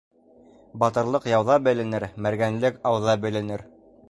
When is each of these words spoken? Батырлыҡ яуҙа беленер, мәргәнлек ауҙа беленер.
Батырлыҡ 0.83 1.27
яуҙа 1.33 1.57
беленер, 1.69 2.07
мәргәнлек 2.29 2.85
ауҙа 2.95 3.17
беленер. 3.29 3.67